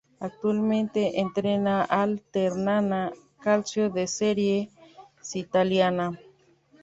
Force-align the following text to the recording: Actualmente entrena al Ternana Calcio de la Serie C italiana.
Actualmente 0.19 1.19
entrena 1.19 1.83
al 1.83 2.21
Ternana 2.21 3.13
Calcio 3.39 3.91
de 3.91 4.01
la 4.01 4.07
Serie 4.07 4.71
C 5.21 5.37
italiana. 5.37 6.17